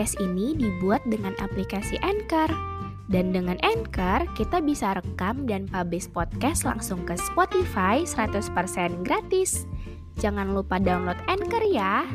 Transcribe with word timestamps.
Podcast 0.00 0.24
ini 0.24 0.56
dibuat 0.56 1.04
dengan 1.04 1.36
aplikasi 1.44 2.00
Anchor. 2.00 2.48
Dan 3.12 3.36
dengan 3.36 3.60
Anchor, 3.60 4.24
kita 4.32 4.64
bisa 4.64 4.96
rekam 4.96 5.44
dan 5.44 5.68
publish 5.68 6.08
podcast 6.08 6.64
langsung 6.64 7.04
ke 7.04 7.20
Spotify 7.20 8.08
100% 8.08 8.48
gratis. 9.04 9.68
Jangan 10.16 10.56
lupa 10.56 10.80
download 10.80 11.20
Anchor 11.28 11.60
ya. 11.68 12.08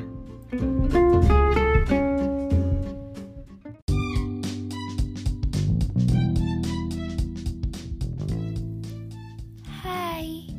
Hai, 9.86 10.50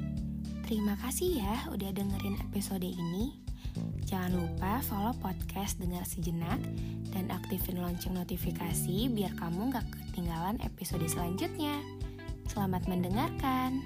terima 0.63 0.95
kasih 1.03 1.43
ya 1.43 1.67
udah 1.75 1.91
dengerin 1.91 2.39
episode 2.47 2.87
ini. 2.87 3.43
Jangan 4.07 4.39
lupa 4.39 4.79
follow 4.87 5.11
podcast 5.19 5.83
Dengar 5.83 6.07
Sejenak 6.07 6.63
dan 7.17 7.33
aktifin 7.33 7.81
lonceng 7.81 8.13
notifikasi 8.13 9.09
biar 9.09 9.33
kamu 9.41 9.73
gak 9.73 9.89
ketinggalan 9.89 10.61
episode 10.61 11.09
selanjutnya. 11.09 11.81
Selamat 12.45 12.85
mendengarkan. 12.85 13.81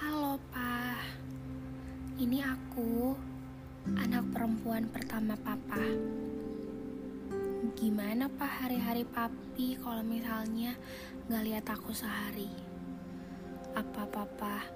Halo, 0.00 0.40
Pak. 0.48 1.04
Ini 2.16 2.40
aku, 2.48 3.12
anak 4.00 4.24
perempuan 4.32 4.88
pertama 4.88 5.36
Papa. 5.36 5.84
Gimana 7.78 8.26
Pak 8.26 8.66
hari-hari 8.66 9.06
Papi 9.06 9.78
kalau 9.78 10.02
misalnya 10.02 10.74
nggak 11.30 11.44
lihat 11.46 11.66
aku 11.70 11.94
sehari? 11.94 12.50
Apa 13.78 14.10
Papa 14.10 14.66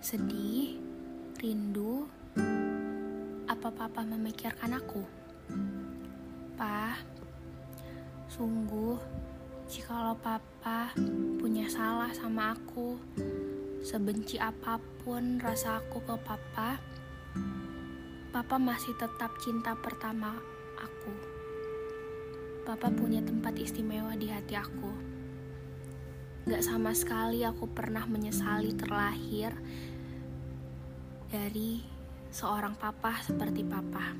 sedih, 0.00 0.80
rindu? 1.36 2.08
Apa 3.44 3.68
Papa 3.68 4.00
memikirkan 4.08 4.72
aku? 4.72 5.04
Pak, 6.56 7.04
sungguh 8.32 8.96
jikalau 9.68 10.16
Papa 10.16 10.96
punya 11.36 11.68
salah 11.68 12.08
sama 12.16 12.56
aku, 12.56 12.96
sebenci 13.84 14.40
apa 14.40 14.80
pun 15.04 15.36
rasa 15.44 15.84
aku 15.84 16.00
ke 16.08 16.16
Papa, 16.24 16.80
Papa 18.32 18.56
masih 18.56 18.96
tetap 18.96 19.36
cinta 19.44 19.76
pertama 19.76 20.40
aku. 20.80 21.29
Papa 22.70 22.86
punya 22.86 23.18
tempat 23.18 23.58
istimewa 23.58 24.14
di 24.14 24.30
hati 24.30 24.54
aku. 24.54 24.94
Gak 26.46 26.62
sama 26.62 26.94
sekali 26.94 27.42
aku 27.42 27.66
pernah 27.66 28.06
menyesali 28.06 28.70
terlahir 28.78 29.50
dari 31.34 31.82
seorang 32.30 32.78
papa 32.78 33.18
seperti 33.26 33.66
papa. 33.66 34.14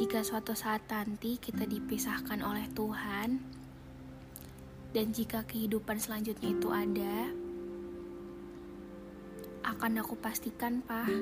Jika 0.00 0.24
suatu 0.24 0.56
saat 0.56 0.88
nanti 0.88 1.36
kita 1.36 1.68
dipisahkan 1.68 2.40
oleh 2.48 2.64
Tuhan, 2.72 3.36
dan 4.96 5.06
jika 5.12 5.44
kehidupan 5.44 6.00
selanjutnya 6.00 6.48
itu 6.48 6.68
ada, 6.72 7.28
akan 9.68 10.00
aku 10.00 10.16
pastikan, 10.16 10.80
Pak, 10.80 11.12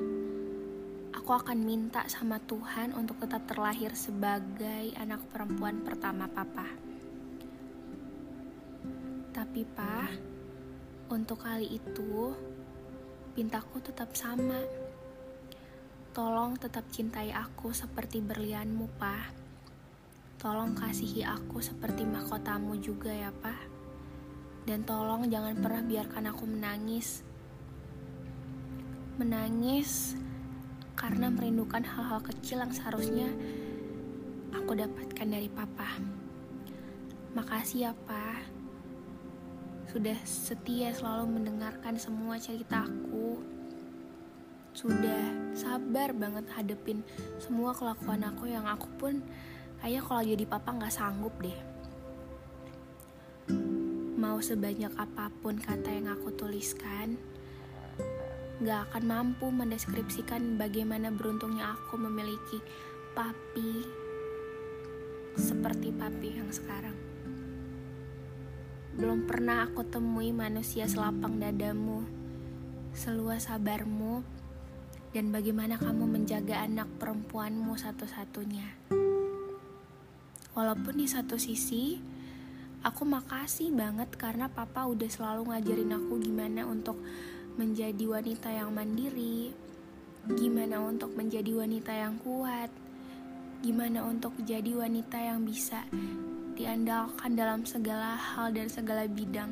aku 1.29 1.45
akan 1.45 1.61
minta 1.61 2.09
sama 2.09 2.41
Tuhan 2.41 2.89
untuk 2.97 3.21
tetap 3.21 3.45
terlahir 3.45 3.93
sebagai 3.93 4.97
anak 4.97 5.21
perempuan 5.29 5.85
pertama 5.85 6.25
papa. 6.25 6.65
Tapi 9.29 9.61
Pak, 9.61 10.09
untuk 11.13 11.45
kali 11.45 11.77
itu, 11.77 12.33
pintaku 13.37 13.77
tetap 13.77 14.17
sama. 14.17 14.57
Tolong 16.17 16.57
tetap 16.57 16.89
cintai 16.89 17.29
aku 17.29 17.77
seperti 17.77 18.25
berlianmu, 18.25 18.89
Pak. 18.97 19.29
Tolong 20.41 20.73
kasihi 20.73 21.21
aku 21.29 21.61
seperti 21.61 22.09
mahkotamu 22.09 22.73
juga 22.81 23.13
ya, 23.13 23.29
Pak. 23.29 23.69
Dan 24.65 24.81
tolong 24.81 25.29
jangan 25.29 25.53
pernah 25.61 25.85
biarkan 25.85 26.25
aku 26.25 26.49
menangis. 26.49 27.21
Menangis 29.21 30.17
karena 30.99 31.31
merindukan 31.31 31.79
hal-hal 31.79 32.19
kecil 32.19 32.59
yang 32.59 32.75
seharusnya 32.75 33.31
aku 34.51 34.75
dapatkan 34.75 35.27
dari 35.31 35.47
papa. 35.47 35.95
Makasih 37.31 37.87
ya, 37.87 37.91
Pak. 37.95 38.43
Sudah 39.87 40.19
setia 40.27 40.91
selalu 40.91 41.39
mendengarkan 41.39 41.95
semua 41.95 42.35
cerita 42.35 42.83
aku. 42.83 43.39
Sudah 44.75 45.55
sabar 45.55 46.13
banget 46.13 46.45
hadepin 46.53 47.01
semua 47.41 47.73
kelakuan 47.73 48.21
aku 48.21 48.45
yang 48.51 48.67
aku 48.69 48.85
pun 49.01 49.23
kayak 49.81 50.05
kalau 50.05 50.21
jadi 50.21 50.45
papa 50.45 50.77
nggak 50.77 50.93
sanggup 50.93 51.33
deh. 51.41 51.57
Mau 54.19 54.37
sebanyak 54.43 54.93
apa 54.93 55.31
pun 55.41 55.57
kata 55.57 55.89
yang 55.89 56.11
aku 56.11 56.35
tuliskan, 56.37 57.17
gak 58.59 58.91
akan 58.91 59.03
mampu 59.07 59.47
mendeskripsikan 59.47 60.59
bagaimana 60.59 61.07
beruntungnya 61.15 61.79
aku 61.79 61.95
memiliki 61.95 62.59
papi 63.15 63.87
seperti 65.39 65.95
papi 65.95 66.29
yang 66.35 66.51
sekarang. 66.51 66.97
Belum 68.99 69.23
pernah 69.23 69.63
aku 69.63 69.87
temui 69.87 70.35
manusia 70.35 70.83
selapang 70.91 71.39
dadamu, 71.39 72.03
seluas 72.91 73.47
sabarmu, 73.47 74.27
dan 75.15 75.31
bagaimana 75.31 75.79
kamu 75.79 76.19
menjaga 76.19 76.59
anak 76.59 76.91
perempuanmu 76.99 77.79
satu-satunya. 77.79 78.67
Walaupun 80.51 80.99
di 80.99 81.07
satu 81.07 81.39
sisi, 81.39 81.95
aku 82.83 83.07
makasih 83.07 83.71
banget 83.71 84.11
karena 84.19 84.51
papa 84.51 84.83
udah 84.83 85.07
selalu 85.07 85.55
ngajarin 85.55 85.95
aku 85.95 86.19
gimana 86.19 86.67
untuk 86.67 86.99
menjadi 87.55 88.05
wanita 88.05 88.51
yang 88.51 88.69
mandiri, 88.75 89.55
gimana 90.37 90.83
untuk 90.83 91.15
menjadi 91.17 91.65
wanita 91.65 91.93
yang 91.95 92.19
kuat, 92.21 92.69
gimana 93.65 94.05
untuk 94.05 94.35
jadi 94.43 94.71
wanita 94.75 95.17
yang 95.17 95.41
bisa 95.41 95.83
diandalkan 96.59 97.39
dalam 97.39 97.63
segala 97.63 98.19
hal 98.19 98.51
dan 98.51 98.67
segala 98.67 99.07
bidang. 99.07 99.51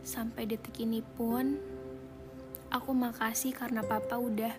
Sampai 0.00 0.48
detik 0.48 0.80
ini 0.80 1.04
pun, 1.04 1.60
aku 2.72 2.90
makasih 2.96 3.52
karena 3.52 3.84
papa 3.84 4.16
udah 4.16 4.56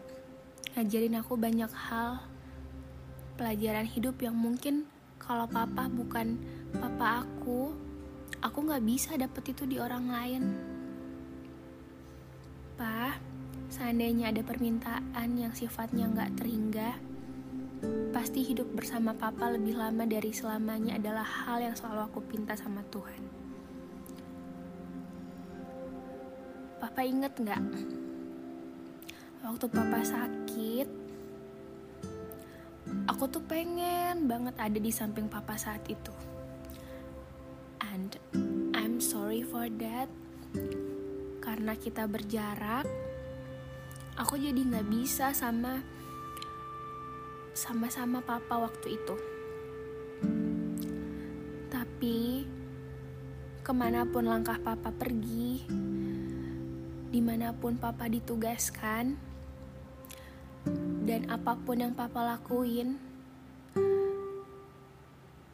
ngajarin 0.78 1.20
aku 1.20 1.34
banyak 1.36 1.72
hal, 1.74 2.22
pelajaran 3.36 3.90
hidup 3.90 4.22
yang 4.22 4.38
mungkin 4.38 4.86
kalau 5.18 5.50
papa 5.50 5.90
bukan 5.90 6.38
papa 6.78 7.26
aku, 7.26 7.74
aku 8.42 8.58
gak 8.66 8.84
bisa 8.86 9.18
dapet 9.18 9.54
itu 9.54 9.66
di 9.66 9.78
orang 9.78 10.06
lain. 10.10 10.44
Pa, 12.81 13.13
seandainya 13.69 14.33
ada 14.33 14.42
permintaan 14.42 15.38
yang 15.38 15.54
sifatnya 15.54 16.10
nggak 16.10 16.33
terhingga, 16.42 16.98
pasti 18.10 18.42
hidup 18.42 18.74
bersama 18.74 19.13
papa 19.13 19.54
lebih 19.54 19.78
lama 19.78 20.01
dari 20.10 20.33
selamanya 20.33 20.98
adalah 20.98 21.22
hal 21.22 21.62
yang 21.62 21.78
selalu 21.78 22.10
aku 22.10 22.25
pinta 22.25 22.57
sama 22.57 22.81
Tuhan. 22.89 23.22
Papa 26.81 27.06
inget 27.06 27.38
nggak? 27.38 27.62
Waktu 29.45 29.66
papa 29.69 30.01
sakit, 30.01 30.89
aku 33.13 33.24
tuh 33.30 33.45
pengen 33.45 34.25
banget 34.25 34.57
ada 34.57 34.80
di 34.81 34.89
samping 34.89 35.30
papa 35.30 35.54
saat 35.54 35.86
itu. 35.86 36.13
And 37.77 38.18
I'm 38.74 38.98
sorry 38.98 39.45
for 39.45 39.69
that. 39.69 40.10
Karena 41.51 41.75
kita 41.75 42.07
berjarak, 42.07 42.88
aku 44.15 44.39
jadi 44.39 44.56
nggak 44.56 44.88
bisa 44.88 45.36
sama 45.36 45.83
sama-sama 47.51 48.24
papa 48.24 48.56
waktu 48.56 48.95
itu. 48.95 49.15
Tapi 51.68 52.48
ke 53.68 53.71
mana 53.75 54.07
pun 54.07 54.31
langkah 54.31 54.63
papa 54.63 54.95
pergi, 54.95 55.68
di 57.12 57.19
mana 57.19 57.51
pun 57.51 57.75
papa 57.75 58.07
ditugaskan, 58.07 59.19
dan 61.03 61.27
apa 61.27 61.59
pun 61.59 61.83
yang 61.83 61.92
papa 61.92 62.31
lakuin, 62.31 62.95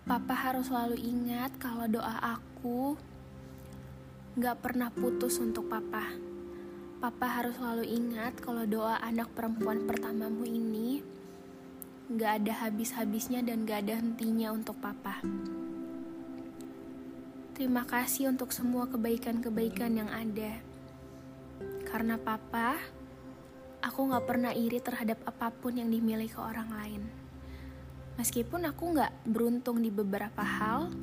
papa 0.06 0.34
harus 0.46 0.70
selalu 0.70 1.02
ingat 1.02 1.58
kalau 1.58 1.90
doa 1.90 2.38
aku 2.38 2.94
gak 4.38 4.62
pernah 4.62 4.94
putus 4.94 5.42
untuk 5.42 5.66
papa. 5.66 6.14
Papa 7.02 7.26
harus 7.26 7.58
selalu 7.58 7.90
ingat 7.90 8.38
kalau 8.38 8.70
doa 8.70 9.02
anak 9.02 9.34
perempuan 9.34 9.90
pertamamu 9.90 10.46
ini 10.46 11.02
gak 12.14 12.46
ada 12.46 12.70
habis-habisnya 12.70 13.42
dan 13.42 13.66
gak 13.66 13.90
ada 13.90 13.98
hentinya 13.98 14.54
untuk 14.54 14.78
papa. 14.78 15.26
Terima 17.58 17.82
kasih 17.90 18.30
untuk 18.30 18.54
semua 18.54 18.86
kebaikan-kebaikan 18.86 20.06
yang 20.06 20.10
ada. 20.14 20.62
Karena 21.90 22.22
papa, 22.22 22.78
aku 23.82 24.14
gak 24.14 24.30
pernah 24.30 24.54
iri 24.54 24.78
terhadap 24.78 25.18
apa 25.26 25.50
pun 25.50 25.82
yang 25.82 25.90
dimiliki 25.90 26.38
orang 26.38 26.70
lain. 26.78 27.02
Meskipun 28.22 28.70
aku 28.70 29.02
gak 29.02 29.18
beruntung 29.26 29.82
di 29.82 29.90
beberapa 29.90 30.46
hal, 30.46 30.94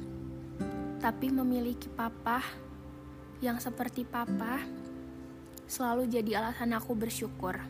tapi 1.02 1.34
memiliki 1.34 1.90
papa 1.90 2.63
yang 3.44 3.60
seperti 3.60 4.08
papa 4.08 4.64
selalu 5.68 6.08
jadi 6.08 6.40
alasan 6.40 6.72
aku 6.72 6.96
bersyukur. 6.96 7.60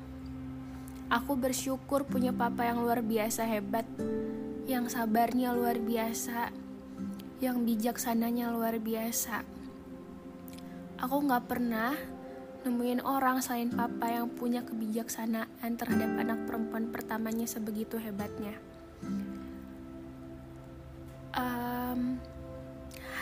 Aku 1.10 1.34
bersyukur 1.34 2.06
punya 2.06 2.30
papa 2.30 2.62
yang 2.62 2.78
luar 2.86 3.02
biasa 3.02 3.42
hebat, 3.42 3.82
yang 4.70 4.86
sabarnya 4.86 5.50
luar 5.50 5.82
biasa, 5.82 6.54
yang 7.42 7.66
bijaksananya 7.66 8.54
luar 8.54 8.78
biasa. 8.78 9.42
Aku 11.02 11.26
gak 11.26 11.50
pernah 11.50 11.92
nemuin 12.64 13.02
orang 13.04 13.42
selain 13.42 13.68
papa 13.68 14.08
yang 14.14 14.30
punya 14.30 14.64
kebijaksanaan 14.64 15.74
terhadap 15.74 16.10
anak 16.16 16.38
perempuan 16.48 16.88
pertamanya 16.88 17.44
sebegitu 17.44 18.00
hebatnya. 18.00 18.56
Um, 21.34 22.16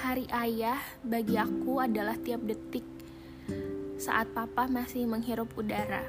hari 0.02 0.26
ayah 0.34 0.82
bagi 1.06 1.38
aku 1.38 1.78
adalah 1.78 2.19
tiap 2.19 2.43
detik 2.43 2.82
saat 4.02 4.26
papa 4.34 4.66
masih 4.66 5.06
menghirup 5.06 5.46
udara. 5.54 6.02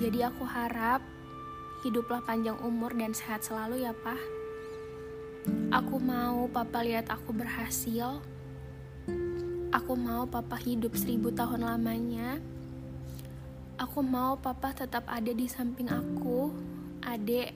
Jadi 0.00 0.24
aku 0.24 0.48
harap 0.48 1.04
hiduplah 1.84 2.24
panjang 2.24 2.56
umur 2.64 2.96
dan 2.96 3.12
sehat 3.12 3.44
selalu 3.44 3.84
ya, 3.84 3.92
Pak. 3.92 4.16
Aku 5.76 6.00
mau 6.00 6.48
papa 6.48 6.80
lihat 6.80 7.12
aku 7.12 7.36
berhasil. 7.36 8.24
Aku 9.68 9.92
mau 9.92 10.24
papa 10.24 10.56
hidup 10.56 10.96
seribu 10.96 11.28
tahun 11.36 11.68
lamanya. 11.68 12.40
Aku 13.76 14.00
mau 14.00 14.40
papa 14.40 14.72
tetap 14.72 15.04
ada 15.04 15.36
di 15.36 15.44
samping 15.52 15.92
aku, 15.92 16.48
adik, 17.04 17.52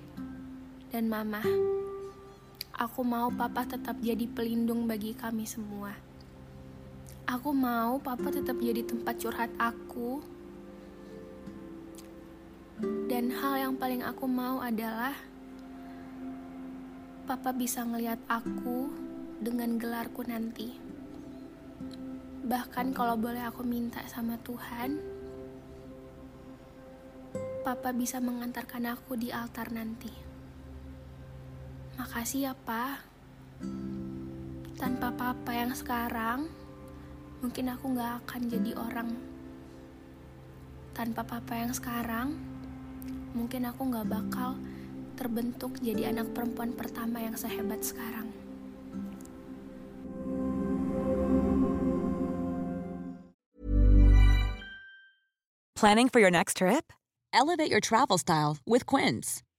dan 0.93 1.09
mama. 1.09 1.41
Aku 2.77 3.01
mau 3.01 3.33
papa 3.33 3.65
tetap 3.65 3.97
jadi 4.05 4.29
pelindung 4.29 4.85
bagi 4.85 5.17
kami 5.17 5.49
semua. 5.49 5.97
Aku 7.25 7.57
mau 7.57 7.97
papa 7.97 8.29
tetap 8.29 8.61
jadi 8.61 8.85
tempat 8.85 9.17
curhat 9.17 9.49
aku 9.57 10.21
dan 13.09 13.33
hal 13.33 13.57
yang 13.57 13.75
paling 13.81 14.05
aku 14.05 14.29
mau 14.29 14.61
adalah 14.61 15.17
Papa 17.27 17.51
bisa 17.51 17.83
ngelihat 17.83 18.21
aku 18.31 18.87
dengan 19.43 19.81
gelarku 19.81 20.23
nanti. 20.23 20.77
Bahkan 22.47 22.95
kalau 22.95 23.19
boleh 23.19 23.43
aku 23.43 23.67
minta 23.67 23.99
sama 24.07 24.39
Tuhan, 24.45 25.01
Papa 27.67 27.91
bisa 27.91 28.23
mengantarkan 28.23 28.95
aku 28.95 29.19
di 29.19 29.35
altar 29.35 29.75
nanti. 29.75 30.26
Makasih 31.97 32.49
ya, 32.49 32.53
Pak. 32.53 33.01
Tanpa 34.77 35.09
Papa 35.17 35.53
yang 35.57 35.73
sekarang, 35.73 36.53
mungkin 37.41 37.73
aku 37.73 37.97
gak 37.97 38.21
akan 38.25 38.41
jadi 38.53 38.73
orang. 38.77 39.17
Tanpa 40.93 41.25
Papa 41.25 41.57
yang 41.57 41.73
sekarang, 41.73 42.37
mungkin 43.33 43.65
aku 43.65 43.89
gak 43.89 44.09
bakal 44.13 44.61
terbentuk 45.17 45.81
jadi 45.81 46.13
anak 46.13 46.37
perempuan 46.37 46.77
pertama 46.77 47.25
yang 47.25 47.33
sehebat 47.33 47.81
sekarang. 47.81 48.29
Planning 55.77 56.09
for 56.09 56.21
your 56.21 56.33
next 56.33 56.61
trip? 56.61 56.93
Elevate 57.33 57.69
your 57.69 57.85
travel 57.85 58.17
style 58.17 58.57
with 58.65 58.85
Quince. 58.89 59.46